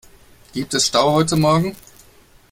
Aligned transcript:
Gibt 0.53 0.73
es 0.73 0.87
Stau 0.87 1.11
heute 1.11 1.35
morgen? 1.35 1.75